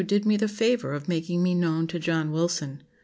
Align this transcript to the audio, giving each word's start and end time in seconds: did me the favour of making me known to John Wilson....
did 0.07 0.25
me 0.25 0.35
the 0.35 0.47
favour 0.47 0.93
of 0.93 1.07
making 1.07 1.43
me 1.43 1.53
known 1.53 1.85
to 1.85 1.99
John 1.99 2.31
Wilson.... 2.31 2.81